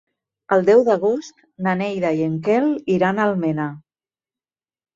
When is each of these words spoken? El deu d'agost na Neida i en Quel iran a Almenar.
El 0.55 0.63
deu 0.69 0.79
d'agost 0.87 1.43
na 1.67 1.75
Neida 1.83 2.13
i 2.21 2.25
en 2.29 2.41
Quel 2.49 2.67
iran 2.97 3.21
a 3.21 3.29
Almenar. 3.35 3.71